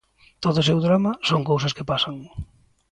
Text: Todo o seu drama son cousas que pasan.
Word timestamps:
Todo 0.43 0.57
o 0.59 0.67
seu 0.67 0.79
drama 0.85 1.11
son 1.29 1.41
cousas 1.49 1.75
que 1.77 1.87
pasan. 1.91 2.15